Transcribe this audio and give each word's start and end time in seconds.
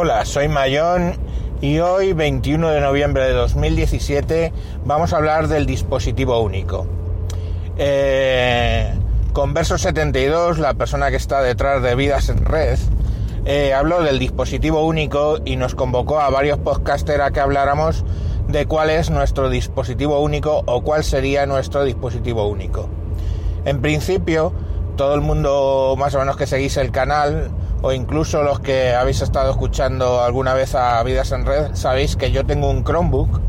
Hola, 0.00 0.24
soy 0.24 0.46
Mayón 0.46 1.14
y 1.60 1.80
hoy, 1.80 2.12
21 2.12 2.68
de 2.68 2.80
noviembre 2.80 3.24
de 3.24 3.32
2017, 3.32 4.52
vamos 4.84 5.12
a 5.12 5.16
hablar 5.16 5.48
del 5.48 5.66
dispositivo 5.66 6.40
único. 6.40 6.86
Eh, 7.76 8.94
Converso 9.32 9.76
72, 9.76 10.60
la 10.60 10.74
persona 10.74 11.10
que 11.10 11.16
está 11.16 11.42
detrás 11.42 11.82
de 11.82 11.96
Vidas 11.96 12.28
en 12.28 12.44
Red, 12.44 12.78
eh, 13.44 13.74
habló 13.74 14.04
del 14.04 14.20
dispositivo 14.20 14.86
único 14.86 15.38
y 15.44 15.56
nos 15.56 15.74
convocó 15.74 16.20
a 16.20 16.30
varios 16.30 16.58
podcasters 16.58 17.24
a 17.24 17.32
que 17.32 17.40
habláramos 17.40 18.04
de 18.46 18.66
cuál 18.66 18.90
es 18.90 19.10
nuestro 19.10 19.50
dispositivo 19.50 20.20
único 20.20 20.62
o 20.66 20.82
cuál 20.82 21.02
sería 21.02 21.44
nuestro 21.44 21.82
dispositivo 21.82 22.46
único. 22.46 22.88
En 23.64 23.80
principio, 23.80 24.52
todo 24.94 25.16
el 25.16 25.22
mundo 25.22 25.96
más 25.98 26.14
o 26.14 26.20
menos 26.20 26.36
que 26.36 26.46
seguís 26.46 26.76
el 26.76 26.92
canal 26.92 27.50
o 27.82 27.92
incluso 27.92 28.42
los 28.42 28.60
que 28.60 28.94
habéis 28.94 29.20
estado 29.20 29.50
escuchando 29.50 30.22
alguna 30.22 30.54
vez 30.54 30.74
a 30.74 31.02
Vidas 31.02 31.32
en 31.32 31.46
Red, 31.46 31.74
sabéis 31.74 32.16
que 32.16 32.30
yo 32.30 32.44
tengo 32.44 32.70
un 32.70 32.84
Chromebook. 32.84 33.40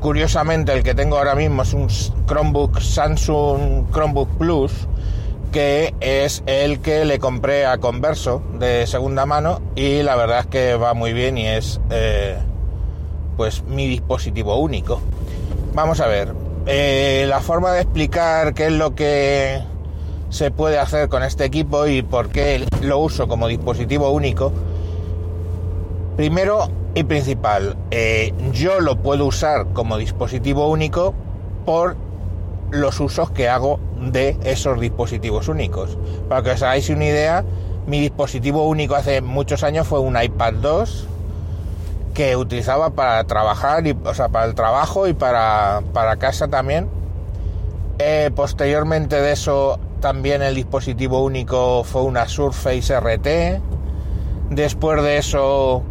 Curiosamente, 0.00 0.72
el 0.72 0.82
que 0.82 0.94
tengo 0.94 1.18
ahora 1.18 1.34
mismo 1.34 1.62
es 1.62 1.74
un 1.74 1.88
Chromebook 2.26 2.80
Samsung 2.80 3.90
Chromebook 3.92 4.28
Plus, 4.38 4.72
que 5.52 5.94
es 6.00 6.42
el 6.46 6.80
que 6.80 7.04
le 7.04 7.18
compré 7.18 7.66
a 7.66 7.78
Converso 7.78 8.42
de 8.58 8.86
segunda 8.86 9.26
mano 9.26 9.60
y 9.74 10.02
la 10.02 10.16
verdad 10.16 10.40
es 10.40 10.46
que 10.46 10.74
va 10.76 10.94
muy 10.94 11.12
bien 11.12 11.36
y 11.36 11.46
es 11.46 11.80
eh, 11.90 12.38
pues 13.36 13.64
mi 13.64 13.88
dispositivo 13.88 14.56
único. 14.56 15.00
Vamos 15.74 16.00
a 16.00 16.06
ver, 16.06 16.34
eh, 16.66 17.24
la 17.28 17.40
forma 17.40 17.72
de 17.72 17.82
explicar 17.82 18.54
qué 18.54 18.66
es 18.66 18.72
lo 18.72 18.94
que 18.94 19.62
se 20.30 20.50
puede 20.50 20.78
hacer 20.78 21.08
con 21.08 21.22
este 21.22 21.44
equipo 21.44 21.86
y 21.86 22.02
por 22.02 22.30
qué 22.30 22.64
lo 22.80 22.98
uso 22.98 23.28
como 23.28 23.48
dispositivo 23.48 24.10
único. 24.10 24.52
Primero 26.16 26.68
y 26.94 27.04
principal, 27.04 27.76
eh, 27.90 28.32
yo 28.52 28.80
lo 28.80 28.96
puedo 28.96 29.26
usar 29.26 29.66
como 29.72 29.98
dispositivo 29.98 30.68
único 30.68 31.14
por 31.66 31.96
los 32.70 33.00
usos 33.00 33.30
que 33.30 33.48
hago 33.48 33.80
de 34.00 34.36
esos 34.44 34.80
dispositivos 34.80 35.48
únicos. 35.48 35.98
Para 36.28 36.42
que 36.42 36.50
os 36.52 36.62
hagáis 36.62 36.88
una 36.90 37.06
idea, 37.06 37.44
mi 37.86 38.00
dispositivo 38.00 38.66
único 38.68 38.94
hace 38.94 39.20
muchos 39.20 39.64
años 39.64 39.86
fue 39.86 39.98
un 40.00 40.20
iPad 40.20 40.54
2 40.54 41.06
que 42.14 42.36
utilizaba 42.36 42.90
para 42.90 43.24
trabajar, 43.24 43.86
y, 43.86 43.96
o 44.04 44.14
sea, 44.14 44.28
para 44.28 44.46
el 44.46 44.54
trabajo 44.54 45.08
y 45.08 45.12
para, 45.12 45.82
para 45.92 46.16
casa 46.16 46.48
también. 46.48 46.88
Eh, 47.98 48.30
posteriormente 48.34 49.20
de 49.20 49.32
eso 49.32 49.78
también 50.00 50.42
el 50.42 50.54
dispositivo 50.54 51.22
único 51.22 51.84
fue 51.84 52.02
una 52.02 52.26
Surface 52.28 52.98
RT. 52.98 53.60
Después 54.50 55.02
de 55.02 55.18
eso, 55.18 55.82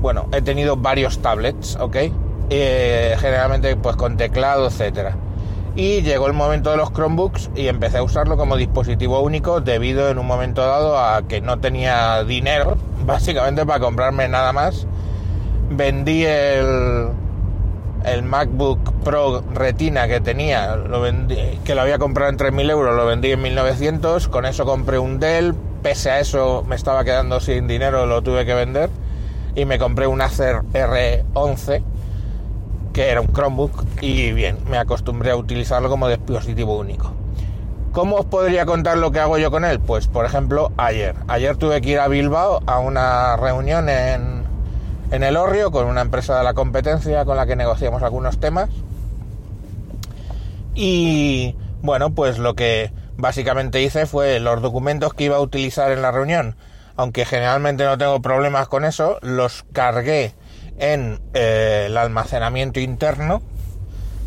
bueno, 0.00 0.28
he 0.32 0.42
tenido 0.42 0.76
varios 0.76 1.18
tablets, 1.20 1.76
¿ok? 1.76 1.96
Eh, 2.50 3.16
generalmente 3.18 3.76
pues 3.76 3.96
con 3.96 4.16
teclado, 4.16 4.66
etcétera. 4.66 5.16
Y 5.76 6.02
llegó 6.02 6.26
el 6.26 6.32
momento 6.32 6.70
de 6.70 6.76
los 6.76 6.92
Chromebooks 6.92 7.50
y 7.56 7.66
empecé 7.66 7.98
a 7.98 8.02
usarlo 8.02 8.36
como 8.36 8.56
dispositivo 8.56 9.20
único 9.20 9.60
debido 9.60 10.08
en 10.08 10.18
un 10.18 10.26
momento 10.26 10.62
dado 10.62 10.98
a 10.98 11.22
que 11.26 11.40
no 11.40 11.58
tenía 11.58 12.22
dinero, 12.24 12.76
básicamente 13.06 13.66
para 13.66 13.80
comprarme 13.80 14.28
nada 14.28 14.52
más. 14.52 14.86
Vendí 15.70 16.24
el, 16.24 17.08
el 18.04 18.22
MacBook 18.22 18.92
Pro 19.02 19.42
Retina 19.52 20.06
que 20.06 20.20
tenía, 20.20 20.76
que 21.64 21.74
lo 21.74 21.80
había 21.80 21.98
comprado 21.98 22.30
en 22.30 22.38
3.000 22.38 22.70
euros, 22.70 22.96
lo 22.96 23.06
vendí 23.06 23.32
en 23.32 23.42
1.900, 23.42 24.28
con 24.28 24.46
eso 24.46 24.64
compré 24.64 24.98
un 24.98 25.18
Dell, 25.18 25.54
pese 25.82 26.10
a 26.10 26.20
eso 26.20 26.64
me 26.66 26.76
estaba 26.76 27.04
quedando 27.04 27.40
sin 27.40 27.66
dinero, 27.66 28.06
lo 28.06 28.22
tuve 28.22 28.44
que 28.44 28.54
vender, 28.54 28.90
y 29.54 29.64
me 29.64 29.78
compré 29.78 30.06
un 30.06 30.20
Acer 30.20 30.62
R11, 30.72 31.82
que 32.92 33.10
era 33.10 33.20
un 33.20 33.32
Chromebook, 33.32 33.84
y 34.00 34.32
bien, 34.32 34.58
me 34.68 34.78
acostumbré 34.78 35.30
a 35.30 35.36
utilizarlo 35.36 35.88
como 35.88 36.08
dispositivo 36.08 36.78
único. 36.78 37.12
¿Cómo 37.92 38.16
os 38.16 38.26
podría 38.26 38.66
contar 38.66 38.98
lo 38.98 39.12
que 39.12 39.20
hago 39.20 39.38
yo 39.38 39.52
con 39.52 39.64
él? 39.64 39.78
Pues, 39.78 40.08
por 40.08 40.26
ejemplo, 40.26 40.72
ayer. 40.76 41.14
Ayer 41.28 41.56
tuve 41.56 41.80
que 41.80 41.90
ir 41.90 42.00
a 42.00 42.08
Bilbao 42.08 42.60
a 42.66 42.80
una 42.80 43.36
reunión 43.36 43.88
en 43.88 44.43
en 45.10 45.22
el 45.22 45.36
Orrio 45.36 45.70
con 45.70 45.86
una 45.86 46.00
empresa 46.00 46.38
de 46.38 46.44
la 46.44 46.54
competencia 46.54 47.24
con 47.24 47.36
la 47.36 47.46
que 47.46 47.56
negociamos 47.56 48.02
algunos 48.02 48.38
temas. 48.38 48.70
Y 50.74 51.54
bueno, 51.82 52.14
pues 52.14 52.38
lo 52.38 52.54
que 52.54 52.90
básicamente 53.16 53.82
hice 53.82 54.06
fue 54.06 54.40
los 54.40 54.60
documentos 54.60 55.14
que 55.14 55.24
iba 55.24 55.36
a 55.36 55.40
utilizar 55.40 55.92
en 55.92 56.02
la 56.02 56.10
reunión, 56.10 56.56
aunque 56.96 57.24
generalmente 57.24 57.84
no 57.84 57.96
tengo 57.98 58.20
problemas 58.20 58.68
con 58.68 58.84
eso, 58.84 59.18
los 59.22 59.64
cargué 59.72 60.34
en 60.78 61.20
eh, 61.34 61.84
el 61.86 61.96
almacenamiento 61.96 62.80
interno 62.80 63.42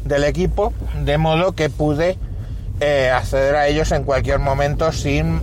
del 0.06 0.24
equipo, 0.24 0.74
de 1.04 1.18
modo 1.18 1.54
que 1.54 1.70
pude 1.70 2.18
eh, 2.80 3.12
acceder 3.14 3.56
a 3.56 3.68
ellos 3.68 3.92
en 3.92 4.04
cualquier 4.04 4.40
momento 4.40 4.92
sin 4.92 5.42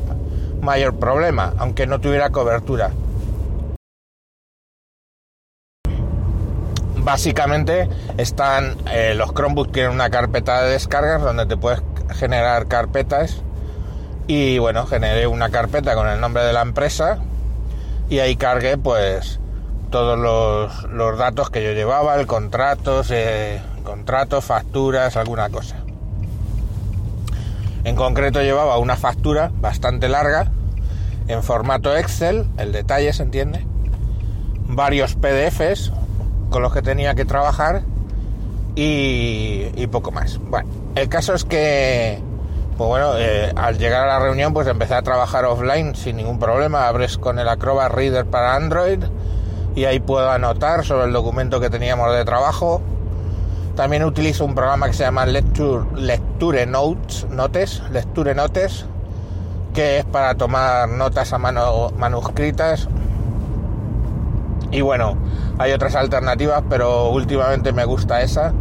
mayor 0.63 0.99
problema, 0.99 1.53
aunque 1.59 1.87
no 1.87 2.01
tuviera 2.01 2.31
cobertura. 2.31 2.91
Básicamente 7.05 7.89
están 8.17 8.77
eh, 8.91 9.15
los 9.15 9.33
Chromebooks 9.33 9.73
tienen 9.73 9.93
una 9.93 10.11
carpeta 10.11 10.63
de 10.63 10.73
descargas 10.73 11.23
donde 11.23 11.47
te 11.47 11.57
puedes 11.57 11.83
generar 12.15 12.67
carpetas 12.67 13.43
y 14.27 14.59
bueno 14.59 14.87
generé 14.87 15.27
una 15.27 15.51
carpeta 15.51 15.95
con 15.95 16.09
el 16.09 16.21
nombre 16.21 16.43
de 16.45 16.53
la 16.55 16.63
empresa 16.63 17.19
y 18.09 18.21
ahí 18.21 18.37
cargué 18.37 18.79
pues 18.79 19.39
todos 19.91 20.19
los, 20.19 21.19
datos 21.19 21.51
que 21.51 21.63
yo 21.63 21.73
llevaba 21.73 22.17
el 22.17 22.27
contratos 22.27 23.11
eh, 23.11 23.61
contratos 23.85 24.45
facturas 24.45 25.17
alguna 25.17 25.51
cosa. 25.51 25.77
En 27.85 27.97
concreto 27.97 28.41
llevaba 28.41 28.79
una 28.79 28.97
factura 28.97 29.53
bastante 29.61 30.09
larga 30.09 30.51
en 31.29 31.43
formato 31.43 31.97
Excel 31.97 32.47
el 32.57 32.73
detalle 32.73 33.13
se 33.13 33.23
entiende 33.23 33.65
varios 34.67 35.15
PDFs 35.15 35.93
con 36.51 36.63
los 36.63 36.73
que 36.73 36.83
tenía 36.83 37.15
que 37.15 37.25
trabajar 37.25 37.83
y, 38.75 39.87
poco 39.89 40.11
más. 40.11 40.39
Bueno, 40.39 40.69
el 40.95 41.09
caso 41.09 41.35
es 41.35 41.45
que, 41.45 42.21
pues 42.77 42.89
bueno, 42.89 43.13
eh, 43.17 43.53
al 43.55 43.79
llegar 43.79 44.03
a 44.03 44.07
la 44.07 44.19
reunión 44.19 44.53
pues 44.53 44.67
empecé 44.67 44.95
a 44.95 45.03
trabajar 45.03 45.45
offline 45.45 45.95
sin 45.95 46.17
ningún 46.17 46.39
problema. 46.39 46.89
Abres 46.89 47.19
con 47.19 47.39
el 47.39 47.49
Acrobat 47.49 47.93
Reader 47.93 48.27
para 48.27 48.57
Android 48.57 49.05
y 49.75 49.85
ahí 49.85 50.01
puedo 50.01 50.31
anotar 50.31 50.85
sobre 50.85 51.07
el 51.07 51.13
documento 51.13 51.61
que 51.61 51.71
teníamos 51.71 52.13
de 52.15 52.25
trabajo. 52.25 52.83
También 53.77 54.05
utilizo 54.05 54.45
un 54.45 54.55
programa 54.55 54.87
que 54.87 54.93
se 54.93 55.03
llama 55.03 55.27
Lecture, 55.27 55.85
Lecture 55.97 56.65
Notes, 56.67 57.27
Notes, 57.29 57.83
Lecture 57.91 58.35
Notes, 58.35 58.87
que 59.73 59.99
es 59.99 60.05
para 60.05 60.37
tomar 60.37 60.89
notas 60.89 61.33
a 61.33 61.39
mano 61.39 61.91
manuscritas 61.99 62.89
y 64.75 64.81
bueno, 64.81 65.17
hay 65.57 65.71
otras 65.71 65.95
alternativas, 65.95 66.65
pero 66.69 67.11
últimamente 67.11 67.73
me 67.73 67.85
gusta 67.85 68.23
esa, 68.23 68.53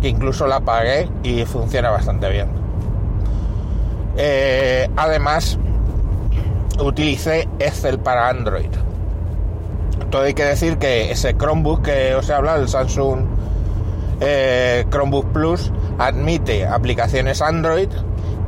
que 0.00 0.08
incluso 0.08 0.46
la 0.46 0.60
pagué 0.60 1.10
y 1.22 1.44
funciona 1.44 1.90
bastante 1.90 2.30
bien. 2.30 2.48
Eh, 4.16 4.88
además, 4.96 5.58
utilicé 6.80 7.46
Excel 7.58 7.98
para 7.98 8.30
Android. 8.30 8.70
Todo 10.08 10.22
hay 10.22 10.32
que 10.32 10.44
decir 10.44 10.78
que 10.78 11.10
ese 11.10 11.36
Chromebook 11.36 11.82
que 11.82 12.14
os 12.14 12.26
he 12.30 12.32
hablado, 12.32 12.62
el 12.62 12.68
Samsung 12.70 13.26
eh, 14.20 14.86
Chromebook 14.90 15.32
Plus, 15.32 15.70
admite 15.98 16.66
aplicaciones 16.66 17.42
Android 17.42 17.90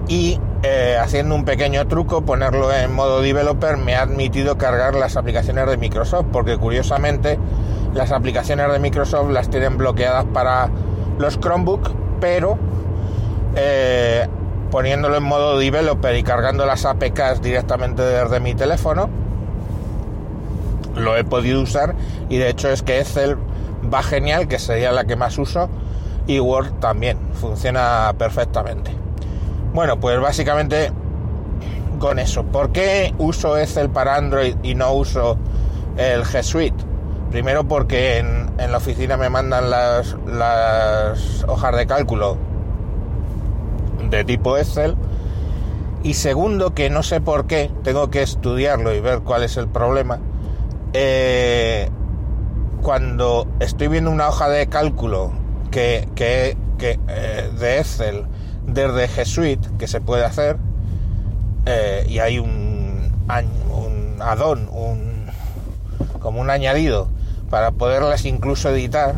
y 0.08 0.40
eh, 0.62 0.98
haciendo 1.00 1.34
un 1.34 1.44
pequeño 1.46 1.86
truco, 1.88 2.22
ponerlo 2.22 2.70
en 2.72 2.92
modo 2.92 3.22
developer, 3.22 3.78
me 3.78 3.94
ha 3.94 4.02
admitido 4.02 4.58
cargar 4.58 4.94
las 4.94 5.16
aplicaciones 5.16 5.66
de 5.66 5.78
Microsoft, 5.78 6.26
porque 6.30 6.58
curiosamente 6.58 7.38
las 7.94 8.12
aplicaciones 8.12 8.70
de 8.70 8.78
Microsoft 8.78 9.30
las 9.30 9.48
tienen 9.48 9.78
bloqueadas 9.78 10.26
para 10.26 10.68
los 11.18 11.40
Chromebook, 11.40 11.90
pero 12.20 12.58
eh, 13.56 14.28
poniéndolo 14.70 15.16
en 15.16 15.22
modo 15.22 15.58
developer 15.58 16.14
y 16.14 16.22
cargando 16.22 16.66
las 16.66 16.84
APKs 16.84 17.40
directamente 17.40 18.02
desde 18.02 18.38
mi 18.38 18.54
teléfono, 18.54 19.08
lo 20.94 21.16
he 21.16 21.24
podido 21.24 21.62
usar 21.62 21.94
y 22.28 22.36
de 22.36 22.50
hecho 22.50 22.68
es 22.68 22.82
que 22.82 23.00
Excel 23.00 23.38
va 23.92 24.02
genial, 24.02 24.46
que 24.46 24.58
sería 24.58 24.92
la 24.92 25.04
que 25.04 25.16
más 25.16 25.38
uso, 25.38 25.70
y 26.26 26.38
Word 26.38 26.72
también, 26.80 27.18
funciona 27.32 28.14
perfectamente. 28.18 28.92
Bueno, 29.72 30.00
pues 30.00 30.20
básicamente 30.20 30.92
con 32.00 32.18
eso. 32.18 32.42
¿Por 32.44 32.72
qué 32.72 33.14
uso 33.18 33.56
Excel 33.56 33.88
para 33.90 34.16
Android 34.16 34.56
y 34.62 34.74
no 34.74 34.92
uso 34.92 35.38
el 35.96 36.24
G 36.24 36.42
Suite? 36.42 36.84
Primero 37.30 37.62
porque 37.64 38.18
en, 38.18 38.50
la 38.58 38.78
oficina 38.78 39.16
me 39.16 39.30
mandan 39.30 39.70
las, 39.70 40.16
hojas 41.46 41.76
de 41.76 41.86
cálculo 41.86 42.36
de 44.10 44.24
tipo 44.24 44.56
Excel. 44.56 44.96
Y 46.02 46.14
segundo, 46.14 46.74
que 46.74 46.90
no 46.90 47.02
sé 47.04 47.20
por 47.20 47.46
qué, 47.46 47.70
tengo 47.84 48.10
que 48.10 48.22
estudiarlo 48.22 48.92
y 48.94 49.00
ver 49.00 49.20
cuál 49.20 49.44
es 49.44 49.56
el 49.56 49.68
problema. 49.68 50.18
eh, 50.94 51.88
cuando 52.82 53.46
estoy 53.60 53.88
viendo 53.88 54.10
una 54.10 54.28
hoja 54.28 54.48
de 54.48 54.66
cálculo 54.68 55.32
que, 55.70 56.08
que, 56.14 56.56
que 56.78 56.98
eh, 57.08 57.50
de 57.58 57.78
Excel 57.78 58.26
desde 58.72 59.08
G 59.08 59.24
Suite 59.24 59.68
que 59.78 59.86
se 59.86 60.00
puede 60.00 60.24
hacer 60.24 60.56
eh, 61.66 62.06
y 62.08 62.18
hay 62.18 62.38
un, 62.38 63.10
un 63.70 64.16
add-on, 64.20 64.68
un, 64.72 65.26
como 66.20 66.40
un 66.40 66.50
añadido 66.50 67.08
para 67.50 67.72
poderlas 67.72 68.24
incluso 68.24 68.70
editar, 68.70 69.16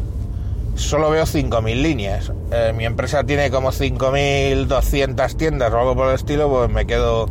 solo 0.74 1.10
veo 1.10 1.24
5.000 1.24 1.82
líneas. 1.82 2.32
Eh, 2.50 2.72
mi 2.74 2.86
empresa 2.86 3.24
tiene 3.24 3.50
como 3.50 3.70
5.200 3.70 5.36
tiendas 5.36 5.72
o 5.72 5.78
algo 5.78 5.94
por 5.94 6.08
el 6.08 6.14
estilo, 6.14 6.48
pues 6.48 6.70
me 6.70 6.86
quedo, 6.86 7.26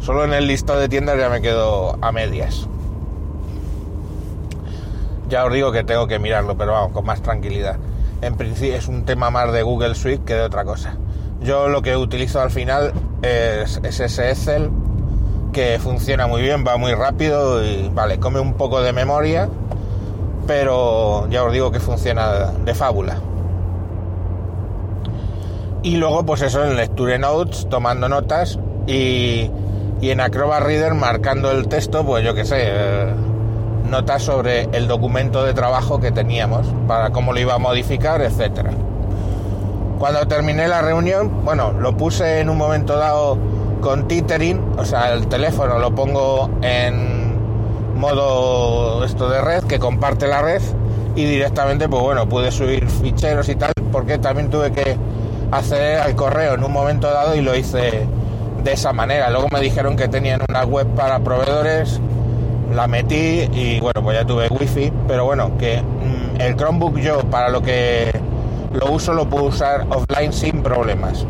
solo 0.00 0.24
en 0.24 0.34
el 0.34 0.46
listado 0.46 0.78
de 0.80 0.88
tiendas 0.88 1.18
ya 1.18 1.28
me 1.28 1.40
quedo 1.40 1.98
a 2.02 2.12
medias. 2.12 2.68
Ya 5.28 5.44
os 5.44 5.52
digo 5.52 5.72
que 5.72 5.82
tengo 5.82 6.06
que 6.06 6.18
mirarlo, 6.18 6.56
pero 6.56 6.72
vamos, 6.72 6.92
con 6.92 7.04
más 7.04 7.20
tranquilidad. 7.20 7.76
En 8.22 8.36
principio 8.36 8.76
es 8.76 8.86
un 8.86 9.04
tema 9.04 9.30
más 9.30 9.52
de 9.52 9.62
Google 9.62 9.94
Suite 9.94 10.24
que 10.24 10.34
de 10.34 10.42
otra 10.42 10.64
cosa. 10.64 10.96
Yo 11.46 11.68
lo 11.68 11.80
que 11.80 11.96
utilizo 11.96 12.40
al 12.40 12.50
final 12.50 12.92
es, 13.22 13.80
es 13.84 14.00
ese 14.00 14.30
Excel 14.30 14.68
que 15.52 15.78
funciona 15.78 16.26
muy 16.26 16.42
bien, 16.42 16.64
va 16.66 16.76
muy 16.76 16.92
rápido 16.92 17.64
y 17.64 17.88
vale, 17.88 18.18
come 18.18 18.40
un 18.40 18.54
poco 18.54 18.82
de 18.82 18.92
memoria, 18.92 19.48
pero 20.48 21.28
ya 21.30 21.44
os 21.44 21.52
digo 21.52 21.70
que 21.70 21.78
funciona 21.78 22.50
de 22.64 22.74
fábula. 22.74 23.18
Y 25.84 25.98
luego, 25.98 26.26
pues 26.26 26.42
eso, 26.42 26.64
en 26.64 26.74
Lecture 26.74 27.16
Notes, 27.16 27.68
tomando 27.70 28.08
notas 28.08 28.58
y, 28.88 29.48
y 30.00 30.10
en 30.10 30.20
Acrobat 30.20 30.64
Reader 30.64 30.94
marcando 30.94 31.52
el 31.52 31.68
texto, 31.68 32.04
pues 32.04 32.24
yo 32.24 32.34
qué 32.34 32.44
sé, 32.44 32.56
eh, 32.58 33.14
notas 33.88 34.24
sobre 34.24 34.62
el 34.72 34.88
documento 34.88 35.44
de 35.44 35.54
trabajo 35.54 36.00
que 36.00 36.10
teníamos, 36.10 36.66
para 36.88 37.10
cómo 37.10 37.32
lo 37.32 37.38
iba 37.38 37.54
a 37.54 37.58
modificar, 37.58 38.20
etcétera. 38.20 38.72
Cuando 39.98 40.26
terminé 40.28 40.68
la 40.68 40.82
reunión, 40.82 41.44
bueno, 41.44 41.72
lo 41.72 41.96
puse 41.96 42.40
en 42.40 42.50
un 42.50 42.58
momento 42.58 42.96
dado 42.96 43.38
con 43.80 44.08
tethering, 44.08 44.60
o 44.76 44.84
sea, 44.84 45.12
el 45.12 45.26
teléfono 45.26 45.78
lo 45.78 45.94
pongo 45.94 46.50
en 46.60 47.26
modo 47.96 49.04
esto 49.04 49.28
de 49.28 49.40
red 49.40 49.64
que 49.64 49.78
comparte 49.78 50.26
la 50.26 50.42
red 50.42 50.60
y 51.14 51.24
directamente 51.24 51.88
pues 51.88 52.02
bueno 52.02 52.28
pude 52.28 52.52
subir 52.52 52.86
ficheros 52.86 53.48
y 53.48 53.56
tal 53.56 53.72
porque 53.90 54.18
también 54.18 54.50
tuve 54.50 54.70
que 54.70 54.96
acceder 55.50 56.00
al 56.00 56.14
correo 56.14 56.54
en 56.54 56.62
un 56.62 56.72
momento 56.72 57.10
dado 57.10 57.34
y 57.34 57.40
lo 57.40 57.56
hice 57.56 58.06
de 58.62 58.72
esa 58.72 58.92
manera. 58.92 59.30
Luego 59.30 59.48
me 59.50 59.60
dijeron 59.60 59.96
que 59.96 60.08
tenían 60.08 60.40
una 60.48 60.64
web 60.64 60.86
para 60.94 61.20
proveedores 61.20 62.00
la 62.74 62.86
metí 62.86 63.48
y 63.52 63.80
bueno 63.80 64.02
pues 64.02 64.18
ya 64.18 64.26
tuve 64.26 64.48
wifi 64.48 64.92
pero 65.06 65.24
bueno 65.24 65.56
que 65.56 65.80
mm, 65.80 66.40
el 66.40 66.56
Chromebook 66.56 66.98
yo 66.98 67.20
para 67.30 67.48
lo 67.48 67.62
que 67.62 68.10
lo 68.76 68.92
uso 68.92 69.12
lo 69.12 69.28
puedo 69.28 69.44
usar 69.44 69.86
offline 69.90 70.32
sin 70.32 70.62
problemas. 70.62 71.24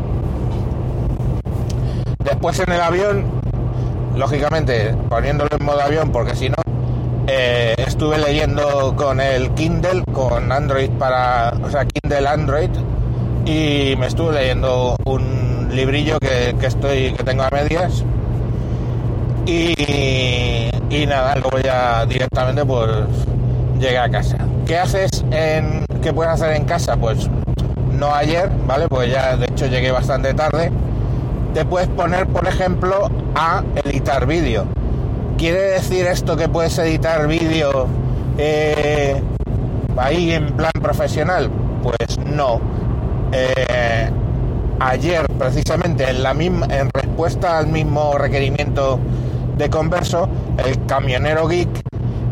Después 2.23 2.59
en 2.59 2.71
el 2.71 2.81
avión 2.81 3.25
lógicamente 4.15 4.95
poniéndolo 5.09 5.49
en 5.57 5.65
modo 5.65 5.81
avión 5.81 6.11
porque 6.11 6.35
si 6.35 6.49
no 6.49 6.55
eh, 7.27 7.75
estuve 7.77 8.17
leyendo 8.17 8.95
con 8.95 9.21
el 9.21 9.51
Kindle 9.51 10.03
con 10.11 10.51
Android 10.51 10.89
para 10.91 11.53
o 11.63 11.69
sea 11.69 11.85
Kindle 11.85 12.27
Android 12.27 12.69
y 13.45 13.95
me 13.97 14.07
estuve 14.07 14.33
leyendo 14.33 14.97
un 15.05 15.69
librillo 15.71 16.19
que, 16.19 16.55
que 16.59 16.65
estoy 16.67 17.13
que 17.13 17.23
tengo 17.23 17.43
a 17.43 17.49
medias. 17.49 18.03
Y, 19.45 20.69
y 20.89 21.05
nada 21.05 21.35
luego 21.35 21.59
ya 21.59 22.05
directamente 22.05 22.65
pues 22.65 22.89
llegué 23.79 23.97
a 23.97 24.09
casa. 24.09 24.37
¿qué 24.67 24.77
haces 24.77 25.09
en 25.31 25.85
qué 26.03 26.11
puedes 26.11 26.33
hacer 26.33 26.51
en 26.51 26.65
casa? 26.65 26.97
pues 26.97 27.29
no 27.97 28.13
ayer 28.13 28.49
vale 28.65 28.87
pues 28.87 29.11
ya 29.11 29.35
de 29.35 29.45
hecho 29.45 29.67
llegué 29.67 29.91
bastante 29.91 30.33
tarde 30.33 30.71
te 31.57 31.65
puedes 31.65 31.87
poner, 31.89 32.27
por 32.27 32.47
ejemplo, 32.47 33.09
a 33.33 33.63
editar 33.83 34.27
vídeo. 34.27 34.65
¿Quiere 35.39 35.59
decir 35.59 36.05
esto 36.05 36.37
que 36.37 36.47
puedes 36.47 36.77
editar 36.77 37.27
vídeo 37.27 37.87
eh, 38.37 39.19
ahí 39.97 40.33
en 40.33 40.55
plan 40.55 40.71
profesional? 40.79 41.49
Pues 41.81 42.19
no. 42.19 42.61
Eh, 43.31 44.11
ayer, 44.79 45.25
precisamente, 45.39 46.07
en, 46.07 46.21
la 46.21 46.35
misma, 46.35 46.67
en 46.67 46.91
respuesta 46.93 47.57
al 47.57 47.65
mismo 47.65 48.19
requerimiento 48.19 48.99
de 49.57 49.67
Converso, 49.71 50.29
el 50.63 50.85
camionero 50.85 51.47
geek 51.47 51.69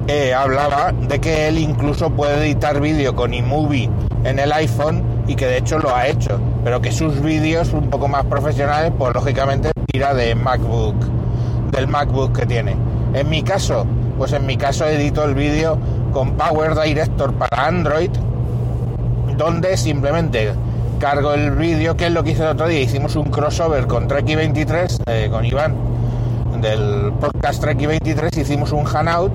eh, 0.07 0.35
hablaba 0.35 0.91
de 0.91 1.19
que 1.19 1.47
él 1.47 1.57
incluso 1.57 2.11
puede 2.11 2.45
editar 2.45 2.79
vídeo 2.79 3.15
con 3.15 3.33
iMovie 3.33 3.89
en 4.23 4.37
el 4.37 4.51
iPhone 4.51 5.14
y 5.27 5.35
que 5.35 5.47
de 5.47 5.57
hecho 5.57 5.79
lo 5.79 5.95
ha 5.95 6.07
hecho, 6.07 6.39
pero 6.63 6.81
que 6.81 6.91
sus 6.91 7.21
vídeos 7.21 7.73
un 7.73 7.89
poco 7.89 8.07
más 8.07 8.25
profesionales, 8.25 8.91
pues 8.97 9.13
lógicamente 9.13 9.71
tira 9.91 10.13
de 10.13 10.35
MacBook, 10.35 10.95
del 11.71 11.87
MacBook 11.87 12.37
que 12.37 12.45
tiene. 12.45 12.75
En 13.13 13.29
mi 13.29 13.43
caso, 13.43 13.85
pues 14.17 14.33
en 14.33 14.45
mi 14.45 14.57
caso 14.57 14.85
edito 14.87 15.23
el 15.23 15.35
vídeo 15.35 15.77
con 16.11 16.33
Power 16.33 16.75
Director 16.79 17.33
para 17.33 17.67
Android, 17.67 18.11
donde 19.37 19.75
simplemente 19.77 20.53
cargo 20.99 21.33
el 21.33 21.51
vídeo, 21.51 21.97
que 21.97 22.05
es 22.07 22.11
lo 22.11 22.23
que 22.23 22.31
hice 22.31 22.43
el 22.43 22.49
otro 22.49 22.67
día, 22.67 22.81
hicimos 22.81 23.15
un 23.15 23.25
crossover 23.25 23.87
con 23.87 24.07
Treki 24.07 24.35
23, 24.35 25.01
eh, 25.07 25.27
con 25.31 25.45
Iván, 25.45 25.75
del 26.61 27.11
podcast 27.19 27.61
Treki 27.61 27.85
23, 27.85 28.37
hicimos 28.37 28.71
un 28.71 28.85
hangout 28.85 29.33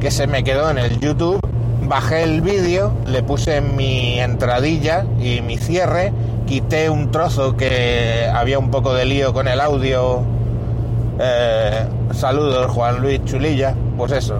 que 0.00 0.10
se 0.10 0.26
me 0.26 0.42
quedó 0.42 0.70
en 0.70 0.78
el 0.78 0.98
YouTube 0.98 1.40
bajé 1.88 2.22
el 2.22 2.40
vídeo, 2.40 2.92
le 3.06 3.22
puse 3.22 3.60
mi 3.60 4.18
entradilla 4.20 5.04
y 5.20 5.40
mi 5.40 5.58
cierre, 5.58 6.12
quité 6.46 6.90
un 6.90 7.10
trozo 7.10 7.56
que 7.56 8.28
había 8.32 8.58
un 8.58 8.70
poco 8.70 8.94
de 8.94 9.04
lío 9.04 9.32
con 9.32 9.48
el 9.48 9.60
audio. 9.60 10.22
Eh, 11.20 11.84
saludos 12.12 12.70
Juan 12.70 13.00
Luis 13.00 13.24
Chulilla, 13.24 13.74
pues 13.96 14.12
eso. 14.12 14.38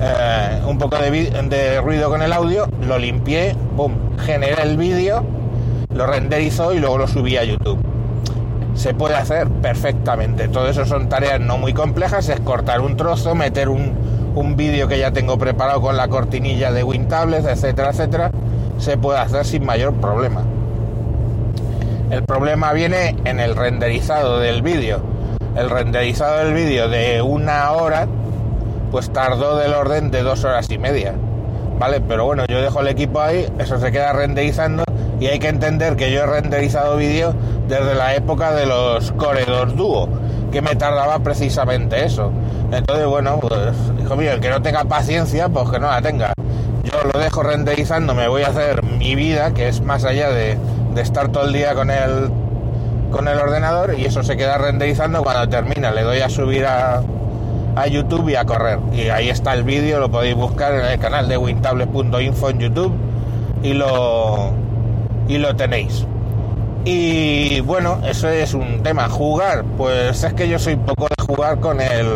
Eh, 0.00 0.62
un 0.66 0.78
poco 0.78 0.96
de, 0.96 1.80
ruido 1.80 2.08
con 2.08 2.22
el 2.22 2.32
audio, 2.32 2.68
lo 2.86 2.98
limpié, 2.98 3.56
boom, 3.74 4.16
generé 4.18 4.62
el 4.62 4.76
vídeo, 4.76 5.24
lo 5.92 6.06
renderizó 6.06 6.72
y 6.72 6.78
luego 6.78 6.98
lo 6.98 7.08
subí 7.08 7.36
a 7.36 7.44
YouTube. 7.44 7.78
Se 8.74 8.94
puede 8.94 9.16
hacer 9.16 9.48
perfectamente. 9.48 10.46
Todo 10.46 10.68
eso 10.68 10.86
son 10.86 11.08
tareas 11.08 11.40
no 11.40 11.58
muy 11.58 11.72
complejas, 11.72 12.28
es 12.28 12.38
cortar 12.40 12.80
un 12.80 12.96
trozo, 12.96 13.34
meter 13.34 13.68
un, 13.68 13.92
un 14.34 14.56
vídeo 14.56 14.88
que 14.88 14.98
ya 14.98 15.12
tengo 15.12 15.38
preparado 15.38 15.80
con 15.80 15.96
la 15.96 16.08
cortinilla 16.08 16.72
de 16.72 16.84
WinTables, 16.84 17.44
etcétera, 17.44 17.90
etcétera, 17.90 18.30
se 18.78 18.96
puede 18.96 19.18
hacer 19.18 19.44
sin 19.44 19.64
mayor 19.64 19.94
problema. 19.94 20.42
El 22.10 22.22
problema 22.24 22.72
viene 22.72 23.16
en 23.24 23.40
el 23.40 23.54
renderizado 23.54 24.38
del 24.38 24.62
vídeo. 24.62 25.00
El 25.56 25.68
renderizado 25.68 26.38
del 26.38 26.54
vídeo 26.54 26.88
de 26.88 27.20
una 27.20 27.72
hora, 27.72 28.06
pues 28.90 29.12
tardó 29.12 29.56
del 29.56 29.74
orden 29.74 30.10
de 30.10 30.22
dos 30.22 30.44
horas 30.44 30.70
y 30.70 30.78
media. 30.78 31.14
¿Vale? 31.78 32.00
Pero 32.00 32.24
bueno, 32.24 32.44
yo 32.48 32.60
dejo 32.62 32.80
el 32.80 32.88
equipo 32.88 33.20
ahí, 33.20 33.46
eso 33.58 33.78
se 33.78 33.92
queda 33.92 34.12
renderizando 34.12 34.84
y 35.20 35.26
hay 35.26 35.38
que 35.38 35.48
entender 35.48 35.96
que 35.96 36.12
yo 36.12 36.22
he 36.22 36.26
renderizado 36.26 36.96
vídeo 36.96 37.34
desde 37.68 37.94
la 37.94 38.14
época 38.14 38.52
de 38.52 38.66
los 38.66 39.12
Core 39.12 39.44
2 39.44 39.76
Duo, 39.76 40.08
que 40.50 40.62
me 40.62 40.74
tardaba 40.76 41.18
precisamente 41.20 42.04
eso. 42.04 42.32
Entonces, 42.72 43.06
bueno, 43.06 43.38
pues, 43.40 43.74
hijo 44.00 44.16
mío, 44.16 44.32
el 44.32 44.40
que 44.40 44.50
no 44.50 44.62
tenga 44.62 44.84
paciencia, 44.84 45.48
pues 45.48 45.70
que 45.70 45.78
no 45.78 45.88
la 45.88 46.02
tenga. 46.02 46.32
Yo 46.84 46.92
lo 47.12 47.18
dejo 47.18 47.42
renderizando, 47.42 48.14
me 48.14 48.28
voy 48.28 48.42
a 48.42 48.48
hacer 48.48 48.82
mi 48.82 49.14
vida, 49.14 49.52
que 49.52 49.68
es 49.68 49.80
más 49.82 50.04
allá 50.04 50.30
de, 50.30 50.58
estar 50.96 51.28
todo 51.28 51.46
el 51.46 51.52
día 51.52 51.74
con 51.74 51.90
el, 51.90 52.30
con 53.12 53.28
el 53.28 53.38
ordenador, 53.38 53.94
y 53.96 54.04
eso 54.04 54.22
se 54.22 54.36
queda 54.36 54.58
renderizando. 54.58 55.22
Cuando 55.22 55.48
termina, 55.48 55.90
le 55.92 56.02
doy 56.02 56.20
a 56.20 56.28
subir 56.28 56.66
a, 56.66 57.02
a 57.76 57.86
YouTube 57.86 58.28
y 58.30 58.34
a 58.34 58.44
correr. 58.44 58.78
Y 58.92 59.08
ahí 59.08 59.28
está 59.28 59.54
el 59.54 59.62
vídeo, 59.62 60.00
lo 60.00 60.10
podéis 60.10 60.34
buscar 60.34 60.72
en 60.74 60.84
el 60.84 60.98
canal 60.98 61.28
de 61.28 61.36
wintable.info 61.36 62.50
en 62.50 62.58
YouTube 62.58 62.94
y 63.62 63.74
lo, 63.74 64.52
y 65.28 65.38
lo 65.38 65.54
tenéis. 65.56 66.06
Y 66.84 67.60
bueno, 67.60 68.00
eso 68.06 68.28
es 68.28 68.54
un 68.54 68.82
tema. 68.82 69.08
Jugar, 69.08 69.64
pues 69.76 70.22
es 70.22 70.32
que 70.34 70.48
yo 70.48 70.58
soy 70.58 70.76
poco 70.76 71.08
de 71.08 71.24
jugar 71.24 71.60
con 71.60 71.80
el 71.80 72.06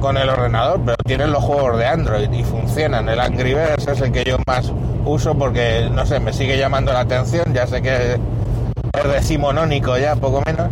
con 0.00 0.16
el 0.16 0.28
ordenador, 0.28 0.80
pero 0.84 0.96
tienen 1.06 1.30
los 1.30 1.44
juegos 1.44 1.78
de 1.78 1.86
Android 1.86 2.30
y 2.32 2.42
funcionan. 2.42 3.08
El 3.08 3.20
Angry 3.20 3.54
Birds 3.54 3.86
es 3.86 4.00
el 4.00 4.10
que 4.10 4.24
yo 4.24 4.36
más 4.48 4.72
uso 5.04 5.36
porque, 5.36 5.88
no 5.92 6.04
sé, 6.04 6.18
me 6.18 6.32
sigue 6.32 6.58
llamando 6.58 6.92
la 6.92 7.00
atención. 7.00 7.54
Ya 7.54 7.68
sé 7.68 7.80
que 7.80 8.14
es 8.14 9.12
decimonónico 9.12 9.96
ya, 9.96 10.16
poco 10.16 10.42
menos. 10.44 10.68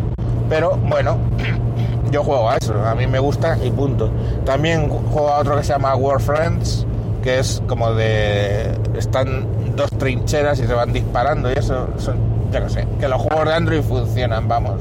Pero 0.49 0.75
bueno, 0.75 1.17
yo 2.11 2.23
juego 2.23 2.49
a 2.49 2.57
eso. 2.57 2.73
A 2.85 2.93
mí 2.93 3.07
me 3.07 3.19
gusta 3.19 3.57
y 3.63 3.71
punto. 3.71 4.11
También 4.45 4.89
juego 4.89 5.29
a 5.29 5.39
otro 5.39 5.55
que 5.55 5.63
se 5.63 5.71
llama 5.71 5.95
War 5.95 6.19
Friends, 6.19 6.85
que 7.23 7.39
es 7.39 7.63
como 7.67 7.93
de... 7.93 8.77
Están 8.97 9.47
dos 9.77 9.89
trincheras 9.91 10.59
y 10.59 10.67
se 10.67 10.73
van 10.73 10.91
disparando 10.91 11.49
y 11.49 11.53
eso, 11.53 11.87
son, 11.97 12.17
ya 12.51 12.59
no 12.59 12.69
sé, 12.69 12.87
que 12.99 13.07
los 13.07 13.21
juegos 13.21 13.45
de 13.45 13.53
Android 13.53 13.81
funcionan, 13.81 14.47
vamos. 14.47 14.79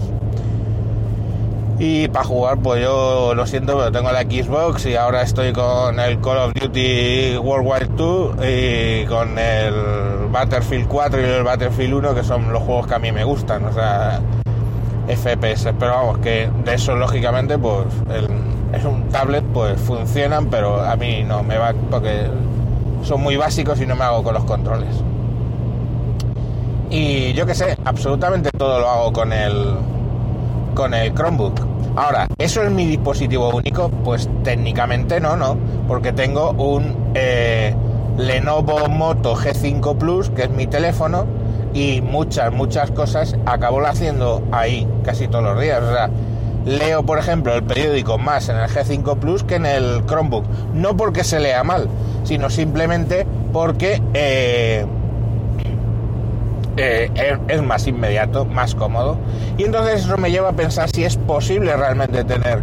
Y 1.78 2.08
para 2.08 2.26
jugar, 2.26 2.58
pues 2.58 2.82
yo 2.82 3.32
lo 3.34 3.46
siento, 3.46 3.78
pero 3.78 3.90
tengo 3.90 4.12
la 4.12 4.20
Xbox 4.20 4.84
y 4.84 4.96
ahora 4.96 5.22
estoy 5.22 5.54
con 5.54 5.98
el 5.98 6.20
Call 6.20 6.36
of 6.36 6.52
Duty 6.52 7.38
World 7.38 7.66
War 7.66 7.96
2 7.96 8.36
y 8.46 9.06
con 9.06 9.38
el 9.38 10.28
Battlefield 10.30 10.86
4 10.88 11.20
y 11.20 11.24
el 11.24 11.42
Battlefield 11.42 11.94
1, 11.94 12.14
que 12.14 12.22
son 12.22 12.52
los 12.52 12.62
juegos 12.62 12.86
que 12.86 12.94
a 12.96 12.98
mí 12.98 13.12
me 13.12 13.24
gustan, 13.24 13.64
o 13.64 13.72
sea, 13.72 14.20
FPS. 15.08 15.72
Pero 15.78 15.92
vamos, 15.92 16.18
que 16.18 16.50
de 16.66 16.74
eso 16.74 16.94
lógicamente, 16.96 17.56
pues 17.56 17.86
es 18.74 18.84
un 18.84 19.08
tablet, 19.08 19.44
pues 19.54 19.80
funcionan, 19.80 20.50
pero 20.50 20.82
a 20.82 20.96
mí 20.96 21.24
no 21.26 21.42
me 21.42 21.56
va 21.56 21.72
porque 21.90 22.26
son 23.04 23.22
muy 23.22 23.36
básicos 23.36 23.80
y 23.80 23.86
no 23.86 23.96
me 23.96 24.04
hago 24.04 24.22
con 24.22 24.34
los 24.34 24.44
controles. 24.44 24.94
Y 26.90 27.32
yo 27.34 27.46
que 27.46 27.54
sé, 27.54 27.76
absolutamente 27.84 28.50
todo 28.50 28.80
lo 28.80 28.88
hago 28.88 29.12
con 29.12 29.32
el 29.32 29.76
con 30.74 30.92
el 30.92 31.14
Chromebook. 31.14 31.60
Ahora, 31.96 32.26
¿eso 32.38 32.62
es 32.62 32.70
mi 32.70 32.86
dispositivo 32.86 33.50
único? 33.50 33.88
Pues 33.88 34.28
técnicamente 34.44 35.20
no, 35.20 35.36
no, 35.36 35.56
porque 35.86 36.12
tengo 36.12 36.50
un 36.52 37.12
eh, 37.14 37.74
Lenovo 38.16 38.88
Moto 38.88 39.36
G5 39.36 39.96
Plus, 39.98 40.30
que 40.30 40.42
es 40.42 40.50
mi 40.50 40.66
teléfono, 40.66 41.26
y 41.74 42.00
muchas, 42.00 42.52
muchas 42.52 42.90
cosas 42.90 43.36
acabo 43.46 43.84
haciendo 43.84 44.42
ahí 44.52 44.86
casi 45.04 45.28
todos 45.28 45.44
los 45.44 45.60
días. 45.60 45.82
O 45.82 45.92
sea, 45.92 46.10
leo, 46.64 47.04
por 47.04 47.18
ejemplo, 47.18 47.54
el 47.54 47.62
periódico 47.62 48.18
más 48.18 48.48
en 48.48 48.56
el 48.56 48.68
G5 48.68 49.18
Plus 49.18 49.44
que 49.44 49.56
en 49.56 49.66
el 49.66 50.04
Chromebook. 50.06 50.44
No 50.74 50.96
porque 50.96 51.24
se 51.24 51.40
lea 51.40 51.62
mal, 51.64 51.88
sino 52.24 52.50
simplemente 52.50 53.26
porque 53.52 54.02
eh, 54.14 54.86
eh, 56.80 57.38
es 57.48 57.62
más 57.62 57.86
inmediato, 57.86 58.44
más 58.44 58.74
cómodo. 58.74 59.18
Y 59.58 59.64
entonces 59.64 60.04
eso 60.04 60.16
me 60.16 60.30
lleva 60.30 60.50
a 60.50 60.52
pensar 60.52 60.88
si 60.90 61.04
es 61.04 61.16
posible 61.16 61.76
realmente 61.76 62.24
tener 62.24 62.62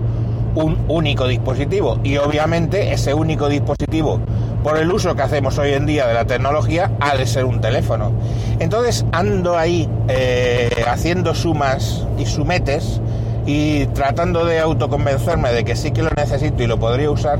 un 0.55 0.77
único 0.87 1.27
dispositivo. 1.27 1.99
Y 2.03 2.17
obviamente 2.17 2.91
ese 2.91 3.13
único 3.13 3.47
dispositivo, 3.47 4.19
por 4.63 4.77
el 4.77 4.91
uso 4.91 5.15
que 5.15 5.21
hacemos 5.21 5.57
hoy 5.59 5.73
en 5.73 5.85
día 5.85 6.07
de 6.07 6.13
la 6.13 6.25
tecnología, 6.25 6.91
ha 6.99 7.15
de 7.15 7.27
ser 7.27 7.45
un 7.45 7.61
teléfono. 7.61 8.11
Entonces 8.59 9.05
ando 9.11 9.57
ahí 9.57 9.87
eh, 10.07 10.69
haciendo 10.87 11.35
sumas 11.35 12.07
y 12.17 12.25
sumetes 12.25 13.01
y 13.45 13.85
tratando 13.87 14.45
de 14.45 14.59
autoconvencerme 14.59 15.51
de 15.53 15.63
que 15.63 15.75
sí 15.75 15.91
que 15.91 16.01
lo 16.01 16.09
necesito 16.09 16.63
y 16.63 16.67
lo 16.67 16.79
podría 16.79 17.11
usar 17.11 17.39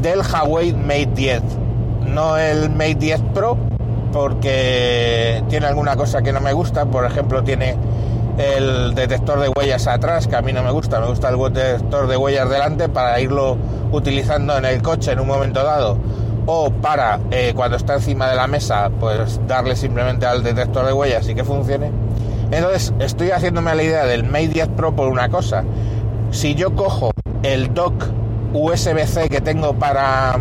del 0.00 0.20
Huawei 0.20 0.72
Mate 0.72 1.10
10. 1.14 1.42
No 2.06 2.36
el 2.36 2.70
Mate 2.70 2.96
10 2.96 3.20
Pro, 3.34 3.56
porque 4.12 5.42
tiene 5.48 5.66
alguna 5.66 5.96
cosa 5.96 6.22
que 6.22 6.32
no 6.32 6.40
me 6.40 6.52
gusta, 6.52 6.84
por 6.86 7.04
ejemplo 7.04 7.42
tiene 7.42 7.76
el 8.38 8.94
detector 8.94 9.40
de 9.40 9.48
huellas 9.48 9.86
atrás, 9.86 10.26
que 10.26 10.36
a 10.36 10.42
mí 10.42 10.52
no 10.52 10.62
me 10.62 10.70
gusta, 10.70 11.00
me 11.00 11.06
gusta 11.06 11.28
el 11.30 11.52
detector 11.52 12.06
de 12.06 12.16
huellas 12.16 12.48
delante 12.48 12.88
para 12.88 13.20
irlo 13.20 13.56
utilizando 13.90 14.56
en 14.56 14.64
el 14.64 14.80
coche 14.82 15.12
en 15.12 15.20
un 15.20 15.26
momento 15.26 15.62
dado 15.62 15.98
o 16.46 16.70
para 16.70 17.20
eh, 17.30 17.52
cuando 17.54 17.76
está 17.76 17.94
encima 17.94 18.28
de 18.28 18.36
la 18.36 18.46
mesa, 18.46 18.90
pues 19.00 19.40
darle 19.46 19.76
simplemente 19.76 20.26
al 20.26 20.42
detector 20.42 20.86
de 20.86 20.92
huellas 20.92 21.28
y 21.28 21.34
que 21.34 21.44
funcione. 21.44 21.90
Entonces 22.50 22.92
estoy 22.98 23.30
haciéndome 23.30 23.74
la 23.74 23.82
idea 23.82 24.04
del 24.04 24.24
Mate 24.24 24.48
10 24.48 24.68
Pro 24.68 24.94
por 24.94 25.08
una 25.08 25.28
cosa. 25.28 25.64
Si 26.30 26.54
yo 26.54 26.74
cojo 26.74 27.12
el 27.42 27.72
dock 27.72 28.04
USB-C 28.52 29.28
que 29.28 29.40
tengo 29.40 29.74
para 29.74 30.38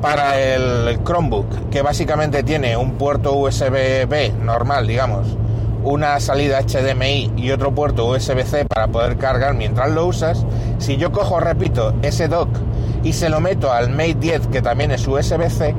para 0.00 0.38
el 0.38 1.02
Chromebook, 1.04 1.70
que 1.70 1.82
básicamente 1.82 2.42
tiene 2.42 2.76
un 2.76 2.92
puerto 2.92 3.34
USB-B 3.34 4.32
normal, 4.42 4.86
digamos, 4.86 5.36
una 5.84 6.18
salida 6.20 6.60
HDMI 6.60 7.32
y 7.36 7.50
otro 7.52 7.74
puerto 7.74 8.06
USB-C 8.06 8.64
para 8.64 8.88
poder 8.88 9.16
cargar 9.18 9.54
mientras 9.54 9.90
lo 9.90 10.06
usas, 10.06 10.44
si 10.78 10.96
yo 10.96 11.12
cojo, 11.12 11.40
repito, 11.40 11.94
ese 12.02 12.28
dock 12.28 12.48
y 13.02 13.12
se 13.12 13.28
lo 13.28 13.40
meto 13.40 13.72
al 13.72 13.90
Mate 13.90 14.14
10, 14.14 14.48
que 14.48 14.62
también 14.62 14.90
es 14.90 15.06
USB-C, 15.06 15.74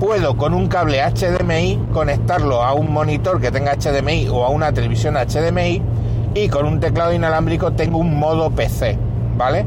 puedo 0.00 0.36
con 0.36 0.52
un 0.52 0.68
cable 0.68 1.00
HDMI 1.00 1.88
conectarlo 1.92 2.62
a 2.62 2.72
un 2.72 2.92
monitor 2.92 3.40
que 3.40 3.50
tenga 3.50 3.74
HDMI 3.74 4.28
o 4.28 4.44
a 4.44 4.48
una 4.48 4.72
televisión 4.72 5.14
HDMI 5.14 5.82
y 6.34 6.48
con 6.48 6.66
un 6.66 6.80
teclado 6.80 7.12
inalámbrico 7.12 7.72
tengo 7.72 7.98
un 7.98 8.18
modo 8.18 8.50
PC, 8.50 8.98
¿vale? 9.36 9.64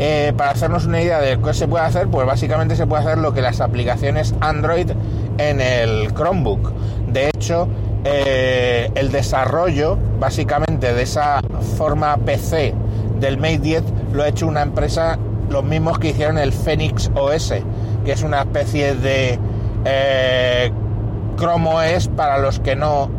Eh, 0.00 0.32
para 0.36 0.52
hacernos 0.52 0.86
una 0.86 1.02
idea 1.02 1.18
de 1.18 1.40
qué 1.40 1.52
se 1.52 1.66
puede 1.66 1.84
hacer, 1.84 2.06
pues 2.06 2.24
básicamente 2.24 2.76
se 2.76 2.86
puede 2.86 3.02
hacer 3.02 3.18
lo 3.18 3.34
que 3.34 3.42
las 3.42 3.60
aplicaciones 3.60 4.32
Android 4.40 4.90
en 5.38 5.60
el 5.60 6.14
Chromebook. 6.14 6.72
De 7.08 7.28
hecho, 7.28 7.66
eh, 8.04 8.90
el 8.94 9.10
desarrollo 9.10 9.98
básicamente 10.20 10.94
de 10.94 11.02
esa 11.02 11.40
forma 11.76 12.16
PC 12.18 12.74
del 13.18 13.38
Mate 13.38 13.58
10 13.58 13.82
lo 14.12 14.22
ha 14.22 14.28
hecho 14.28 14.46
una 14.46 14.62
empresa, 14.62 15.18
los 15.50 15.64
mismos 15.64 15.98
que 15.98 16.10
hicieron 16.10 16.38
el 16.38 16.52
Phoenix 16.52 17.10
OS, 17.16 17.54
que 18.04 18.12
es 18.12 18.22
una 18.22 18.42
especie 18.42 18.94
de 18.94 19.36
eh, 19.84 20.70
Chrome 21.36 21.70
OS 21.70 22.06
para 22.06 22.38
los 22.38 22.60
que 22.60 22.76
no 22.76 23.10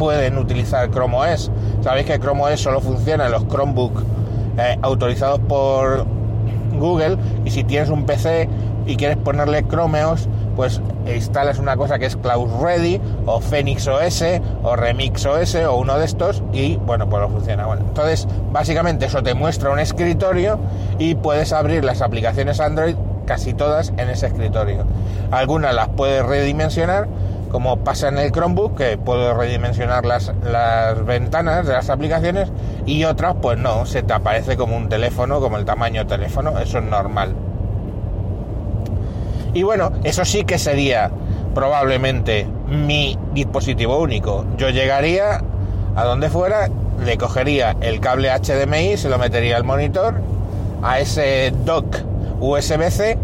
pueden 0.00 0.36
utilizar 0.38 0.90
Chrome 0.90 1.16
OS. 1.16 1.52
Sabéis 1.80 2.06
que 2.06 2.18
Chrome 2.18 2.42
OS 2.42 2.60
solo 2.60 2.80
funciona 2.80 3.26
en 3.26 3.32
los 3.32 3.46
Chromebook 3.46 4.02
autorizados 4.82 5.40
por 5.40 6.06
Google 6.78 7.16
y 7.44 7.50
si 7.50 7.64
tienes 7.64 7.90
un 7.90 8.04
PC 8.04 8.48
y 8.86 8.96
quieres 8.96 9.16
ponerle 9.16 9.66
Chromeos, 9.66 10.28
pues 10.56 10.80
instalas 11.06 11.58
una 11.58 11.76
cosa 11.76 11.98
que 11.98 12.06
es 12.06 12.16
Cloud 12.16 12.62
Ready 12.62 13.00
o 13.26 13.40
Phoenix 13.40 13.86
OS 13.88 14.24
o 14.62 14.76
Remix 14.76 15.24
OS 15.26 15.54
o 15.56 15.76
uno 15.76 15.98
de 15.98 16.04
estos 16.04 16.42
y 16.52 16.76
bueno, 16.76 17.08
pues 17.08 17.22
lo 17.22 17.28
funciona. 17.28 17.66
Bueno, 17.66 17.82
entonces 17.86 18.28
básicamente 18.52 19.06
eso 19.06 19.22
te 19.22 19.34
muestra 19.34 19.70
un 19.70 19.78
escritorio 19.78 20.58
y 20.98 21.14
puedes 21.14 21.52
abrir 21.52 21.84
las 21.84 22.02
aplicaciones 22.02 22.60
Android 22.60 22.94
casi 23.26 23.54
todas 23.54 23.92
en 23.96 24.10
ese 24.10 24.26
escritorio. 24.26 24.84
Algunas 25.30 25.74
las 25.74 25.88
puedes 25.88 26.24
redimensionar 26.24 27.08
como 27.54 27.76
pasa 27.84 28.08
en 28.08 28.18
el 28.18 28.32
Chromebook, 28.32 28.76
que 28.76 28.98
puedo 28.98 29.32
redimensionar 29.32 30.04
las, 30.04 30.32
las 30.42 31.06
ventanas 31.06 31.64
de 31.64 31.72
las 31.72 31.88
aplicaciones, 31.88 32.50
y 32.84 33.04
otras, 33.04 33.36
pues 33.40 33.56
no, 33.58 33.86
se 33.86 34.02
te 34.02 34.12
aparece 34.12 34.56
como 34.56 34.76
un 34.76 34.88
teléfono, 34.88 35.38
como 35.38 35.56
el 35.56 35.64
tamaño 35.64 36.04
teléfono, 36.04 36.58
eso 36.58 36.78
es 36.78 36.84
normal. 36.84 37.32
Y 39.52 39.62
bueno, 39.62 39.92
eso 40.02 40.24
sí 40.24 40.42
que 40.42 40.58
sería 40.58 41.12
probablemente 41.54 42.44
mi 42.66 43.16
dispositivo 43.34 44.00
único. 44.00 44.44
Yo 44.56 44.70
llegaría 44.70 45.40
a 45.94 46.04
donde 46.04 46.30
fuera, 46.30 46.68
le 47.04 47.16
cogería 47.18 47.76
el 47.82 48.00
cable 48.00 48.30
HDMI, 48.32 48.96
se 48.96 49.08
lo 49.08 49.16
metería 49.16 49.56
al 49.56 49.62
monitor, 49.62 50.16
a 50.82 50.98
ese 50.98 51.52
dock 51.64 51.98
USB-C, 52.40 53.16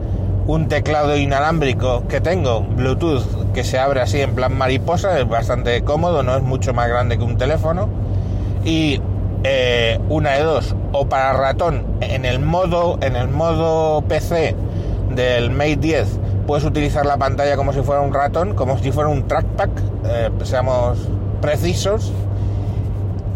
un 0.46 0.68
teclado 0.68 1.16
inalámbrico 1.16 2.06
que 2.06 2.20
tengo, 2.20 2.60
Bluetooth, 2.60 3.39
que 3.52 3.64
se 3.64 3.78
abre 3.78 4.00
así 4.00 4.20
en 4.20 4.34
plan 4.34 4.56
mariposa, 4.56 5.18
es 5.18 5.28
bastante 5.28 5.82
cómodo, 5.82 6.22
no 6.22 6.36
es 6.36 6.42
mucho 6.42 6.72
más 6.72 6.88
grande 6.88 7.18
que 7.18 7.24
un 7.24 7.36
teléfono. 7.36 7.88
Y 8.64 9.00
eh, 9.44 9.98
una 10.08 10.32
de 10.32 10.42
dos, 10.42 10.74
o 10.92 11.06
para 11.06 11.32
ratón, 11.32 11.84
en 12.00 12.24
el 12.24 12.40
modo, 12.40 12.98
en 13.00 13.16
el 13.16 13.28
modo 13.28 14.02
PC 14.02 14.54
del 15.14 15.50
Mate 15.50 15.76
10, 15.76 16.20
puedes 16.46 16.64
utilizar 16.64 17.06
la 17.06 17.16
pantalla 17.16 17.56
como 17.56 17.72
si 17.72 17.80
fuera 17.80 18.00
un 18.00 18.12
ratón, 18.12 18.54
como 18.54 18.78
si 18.78 18.92
fuera 18.92 19.08
un 19.08 19.26
trackpad, 19.26 19.70
eh, 20.04 20.30
seamos 20.44 20.98
precisos. 21.40 22.12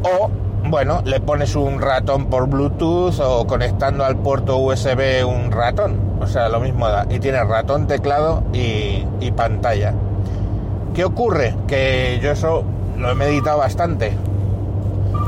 O 0.02 0.30
bueno, 0.66 1.02
le 1.04 1.20
pones 1.20 1.56
un 1.56 1.80
ratón 1.80 2.26
por 2.26 2.48
Bluetooth 2.48 3.20
o 3.20 3.46
conectando 3.46 4.04
al 4.04 4.16
puerto 4.16 4.56
USB 4.56 5.26
un 5.26 5.52
ratón. 5.52 6.00
O 6.20 6.26
sea, 6.26 6.48
lo 6.48 6.58
mismo 6.58 6.88
da. 6.88 7.06
Y 7.10 7.18
tiene 7.20 7.44
ratón, 7.44 7.86
teclado 7.86 8.42
y, 8.52 9.04
pantalla. 9.36 9.94
¿Qué 10.94 11.04
ocurre? 11.04 11.56
Que 11.66 12.20
yo 12.22 12.30
eso 12.30 12.62
lo 12.96 13.10
he 13.10 13.14
meditado 13.16 13.58
bastante. 13.58 14.12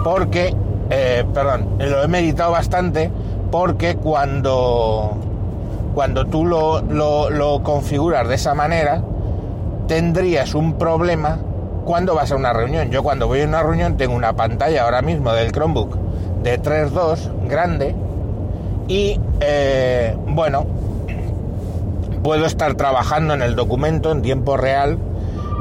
Porque, 0.05 0.55
eh, 0.91 1.25
perdón, 1.35 1.77
lo 1.79 2.03
he 2.05 2.09
meditado 2.09 2.53
bastante 2.53 3.11
porque 3.51 3.97
cuando, 3.97 5.17
cuando 5.95 6.27
tú 6.27 6.45
lo, 6.45 6.81
lo, 6.83 7.63
configuras 7.65 8.29
de 8.29 8.37
esa 8.37 8.55
manera, 8.55 9.03
tendrías 9.89 10.55
un 10.55 10.75
problema 10.75 11.39
cuando 11.85 12.15
vas 12.15 12.31
a 12.31 12.37
una 12.37 12.53
reunión. 12.53 12.91
Yo 12.91 13.03
cuando 13.03 13.27
voy 13.27 13.43
a 13.43 13.47
una 13.47 13.63
reunión 13.63 13.97
tengo 13.97 14.15
una 14.15 14.35
pantalla 14.35 14.85
ahora 14.85 15.03
mismo 15.03 15.33
del 15.33 15.51
Chromebook 15.51 15.97
de 16.43 16.63
3.2 16.63 17.49
grande 17.49 17.95
y 18.87 19.21
eh, 19.41 20.17
bueno, 20.29 20.67
puedo 22.23 22.47
estar 22.47 22.75
trabajando 22.75 23.35
en 23.35 23.43
el 23.43 23.57
documento 23.57 24.13
en 24.13 24.23
tiempo 24.23 24.57
real 24.57 24.99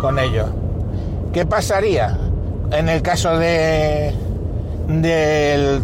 con 0.05 0.19
ello. 0.19 0.45
¿Qué 1.33 1.47
pasaría 1.47 2.15
en 2.71 2.89
el 2.89 3.01
caso 3.01 3.39
de 3.39 4.13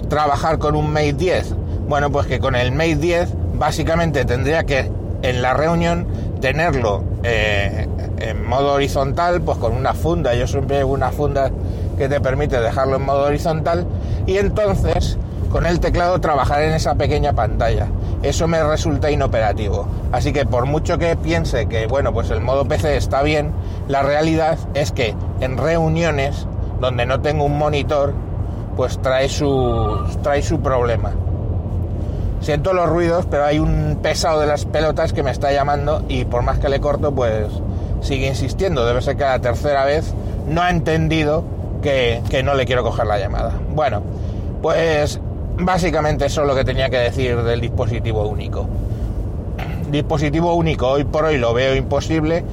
trabajar 0.09 0.59
con 0.59 0.75
un 0.75 0.93
Mate 0.93 1.13
10? 1.13 1.55
Bueno, 1.87 2.11
pues 2.11 2.27
que 2.27 2.39
con 2.39 2.55
el 2.55 2.71
Mate 2.71 2.97
10 2.97 3.29
básicamente 3.55 4.23
tendría 4.23 4.63
que 4.63 4.91
en 5.23 5.41
la 5.41 5.55
reunión 5.55 6.05
tenerlo 6.39 7.03
eh, 7.23 7.87
en 8.19 8.45
modo 8.47 8.73
horizontal, 8.73 9.41
pues 9.41 9.57
con 9.57 9.75
una 9.75 9.95
funda, 9.95 10.35
yo 10.35 10.45
siempre 10.45 10.83
una 10.83 11.09
funda 11.09 11.49
que 11.97 12.07
te 12.07 12.21
permite 12.21 12.61
dejarlo 12.61 12.97
en 12.97 13.01
modo 13.01 13.23
horizontal 13.23 13.87
y 14.27 14.37
entonces 14.37 15.17
con 15.49 15.65
el 15.65 15.79
teclado 15.79 16.21
trabajar 16.21 16.61
en 16.61 16.73
esa 16.73 16.93
pequeña 16.93 17.33
pantalla. 17.33 17.87
Eso 18.23 18.47
me 18.47 18.63
resulta 18.63 19.09
inoperativo. 19.09 19.87
Así 20.11 20.31
que 20.31 20.45
por 20.45 20.65
mucho 20.65 20.97
que 20.97 21.15
piense 21.15 21.67
que 21.67 21.87
bueno, 21.87 22.13
pues 22.13 22.29
el 22.29 22.41
modo 22.41 22.65
PC 22.65 22.97
está 22.97 23.23
bien, 23.23 23.51
la 23.87 24.03
realidad 24.03 24.59
es 24.73 24.91
que 24.91 25.15
en 25.39 25.57
reuniones 25.57 26.47
donde 26.79 27.05
no 27.05 27.21
tengo 27.21 27.45
un 27.45 27.57
monitor, 27.57 28.13
pues 28.75 28.99
trae 29.01 29.27
su 29.27 30.05
trae 30.21 30.41
su 30.43 30.59
problema. 30.59 31.11
Siento 32.41 32.73
los 32.73 32.89
ruidos, 32.89 33.27
pero 33.29 33.45
hay 33.45 33.59
un 33.59 33.99
pesado 34.01 34.39
de 34.39 34.47
las 34.47 34.65
pelotas 34.65 35.13
que 35.13 35.23
me 35.23 35.31
está 35.31 35.51
llamando 35.51 36.03
y 36.07 36.25
por 36.25 36.41
más 36.41 36.57
que 36.59 36.69
le 36.69 36.79
corto, 36.79 37.13
pues 37.13 37.47
sigue 38.01 38.27
insistiendo. 38.27 38.85
Debe 38.85 39.01
ser 39.01 39.15
que 39.15 39.23
la 39.23 39.39
tercera 39.39 39.85
vez 39.85 40.13
no 40.47 40.61
ha 40.61 40.71
entendido 40.71 41.43
que, 41.83 42.21
que 42.29 42.41
no 42.41 42.55
le 42.55 42.65
quiero 42.65 42.83
coger 42.83 43.05
la 43.05 43.19
llamada. 43.19 43.53
Bueno, 43.73 44.01
pues 44.61 45.19
básicamente 45.57 46.25
eso 46.25 46.41
es 46.41 46.47
lo 46.47 46.55
que 46.55 46.63
tenía 46.63 46.89
que 46.89 46.97
decir 46.97 47.41
del 47.43 47.61
dispositivo 47.61 48.27
único. 48.27 48.67
Dispositivo 49.89 50.53
único 50.53 50.87
hoy 50.87 51.03
por 51.03 51.25
hoy 51.25 51.37
lo 51.37 51.53
veo 51.53 51.75
imposible. 51.75 52.43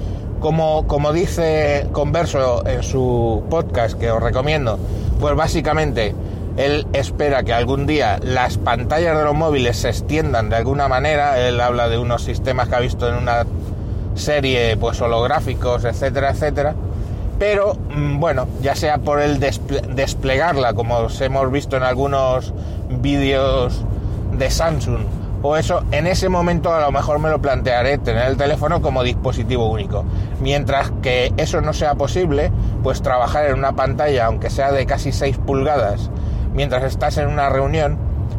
Como, 0.41 0.87
como 0.87 1.13
dice 1.13 1.89
Converso 1.91 2.65
en 2.65 2.83
su 2.85 3.43
podcast 3.51 3.99
que 3.99 4.11
os 4.11 4.23
recomiendo, 4.23 4.79
pues 5.19 5.35
básicamente 5.35 6.15
él 6.57 6.87
espera 6.93 7.43
que 7.45 7.53
algún 7.53 7.87
día 7.87 8.19
las 8.23 8.59
pantallas 8.59 9.17
de 9.17 9.25
los 9.25 9.35
móviles 9.35 9.77
se 9.77 9.89
extiendan 9.89 10.49
de 10.49 10.57
alguna 10.57 10.89
manera. 10.89 11.39
Él 11.39 11.61
habla 11.61 11.89
de 11.89 11.99
unos 11.99 12.23
sistemas 12.23 12.69
que 12.69 12.75
ha 12.75 12.81
visto 12.81 13.09
en 13.09 13.15
una 13.15 13.47
serie, 14.15 14.77
pues 14.77 15.01
holográficos, 15.01 15.85
etcétera, 15.85 16.31
etcétera. 16.31 16.75
Pero 17.39 17.75
mm, 17.95 18.19
bueno, 18.19 18.47
ya 18.61 18.75
sea 18.75 18.99
por 18.99 19.21
el 19.21 19.39
desplegarla, 19.39 20.75
como 20.75 20.97
os 20.97 21.21
hemos 21.21 21.51
visto 21.51 21.77
en 21.77 21.83
algunos 21.83 22.53
vídeos 22.89 23.85
de 24.33 24.51
Samsung, 24.51 25.03
o 25.41 25.57
eso, 25.57 25.85
en 25.93 26.09
ese 26.09 26.29
momento 26.29 26.75
a 26.75 26.81
lo 26.81 26.91
mejor 26.91 27.21
me 27.21 27.31
lo 27.31 27.41
plantearé 27.41 27.99
tener 27.99 28.27
el 28.27 28.37
teléfono 28.37 28.83
como 28.83 29.05
dispositivo 29.05 29.71
único. 29.71 30.05
Mientras 30.41 30.91
que 31.01 31.33
eso 31.37 31.61
no 31.61 31.73
sea 31.73 31.95
posible, 31.95 32.51
pues 32.83 33.03
trabajar 33.03 33.47
en 33.47 33.55
una 33.55 33.77
pantalla, 33.77 34.27
aunque 34.27 34.51
sea 34.51 34.73
de 34.73 34.85
casi 34.87 35.13
6 35.13 35.39
pulgadas, 35.39 36.11
mientras 36.55 36.83
estás 36.83 37.19
en 37.19 37.29
una 37.29 37.51
reunión 37.51 37.99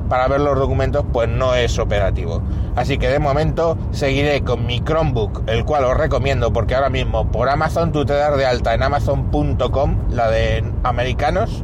para 0.09 0.27
ver 0.27 0.41
los 0.41 0.57
documentos, 0.57 1.05
pues 1.13 1.29
no 1.29 1.55
es 1.55 1.79
operativo. 1.79 2.41
Así 2.75 2.97
que 2.97 3.07
de 3.07 3.19
momento 3.19 3.77
seguiré 3.91 4.43
con 4.43 4.65
mi 4.65 4.81
Chromebook, 4.81 5.43
el 5.47 5.63
cual 5.63 5.85
os 5.85 5.95
recomiendo 5.95 6.51
porque 6.51 6.75
ahora 6.75 6.89
mismo 6.89 7.31
por 7.31 7.49
Amazon 7.49 7.91
tú 7.91 8.05
te 8.05 8.13
das 8.13 8.35
de 8.35 8.45
alta 8.45 8.73
en 8.73 8.83
amazon.com, 8.83 9.97
la 10.11 10.29
de 10.29 10.63
americanos, 10.83 11.63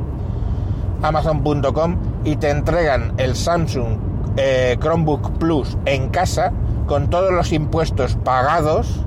amazon.com, 1.01 1.97
y 2.23 2.37
te 2.37 2.51
entregan 2.51 3.13
el 3.17 3.35
Samsung 3.35 3.97
eh, 4.37 4.77
Chromebook 4.79 5.37
Plus 5.37 5.77
en 5.85 6.09
casa 6.09 6.53
con 6.87 7.09
todos 7.09 7.33
los 7.33 7.51
impuestos 7.51 8.15
pagados 8.23 9.01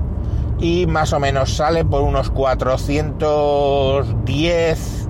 y 0.59 0.85
más 0.87 1.13
o 1.13 1.19
menos 1.19 1.55
sale 1.55 1.85
por 1.85 2.01
unos 2.01 2.29
410 2.31 5.07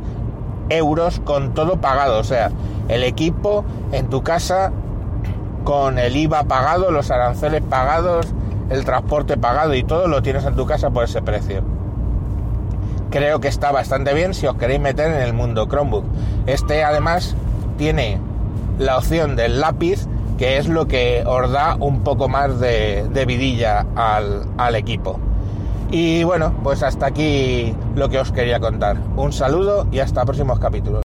euros 0.70 1.20
con 1.22 1.56
todo 1.56 1.78
pagado, 1.78 2.20
o 2.20 2.24
sea, 2.24 2.52
el 2.89 3.03
equipo 3.03 3.63
en 3.91 4.10
tu 4.10 4.22
casa 4.22 4.72
con 5.63 6.00
el 6.00 6.15
IVA 6.15 6.43
pagado, 6.43 6.91
los 6.91 7.12
aranceles 7.12 7.62
pagados, 7.62 8.27
el 8.69 8.86
transporte 8.86 9.38
pagado 9.38 9.75
y 9.75 9.84
todo 9.84 10.08
lo 10.08 10.21
tienes 10.21 10.45
en 10.45 10.56
tu 10.56 10.65
casa 10.65 10.89
por 10.89 11.04
ese 11.04 11.21
precio. 11.21 11.62
Creo 13.12 13.39
que 13.39 13.47
está 13.47 13.71
bastante 13.71 14.13
bien 14.13 14.34
si 14.34 14.45
os 14.45 14.56
queréis 14.56 14.80
meter 14.80 15.12
en 15.12 15.21
el 15.21 15.34
mundo 15.34 15.67
Chromebook. 15.67 16.06
Este 16.45 16.84
además 16.84 17.36
tiene 17.78 18.19
la 18.78 18.97
opción 18.97 19.36
del 19.36 19.60
lápiz, 19.60 20.08
que 20.38 20.58
es 20.58 20.67
lo 20.67 20.88
que 20.88 21.23
os 21.25 21.52
da 21.52 21.75
un 21.80 22.02
poco 22.04 22.30
más 22.30 22.60
de, 22.60 23.25
vidilla 23.28 23.86
al, 23.95 24.45
al 24.58 24.75
equipo. 24.75 25.19
Y 25.91 26.23
bueno, 26.23 26.54
pues 26.63 26.84
hasta 26.84 27.08
aquí 27.08 27.75
lo 27.95 28.10
que 28.10 28.19
os 28.19 28.32
quería 28.32 28.60
contar. 28.60 28.97
Un 29.17 29.34
saludo 29.34 29.88
y 29.91 29.99
hasta 29.99 30.23
próximos 30.23 30.60
capítulos. 30.60 31.09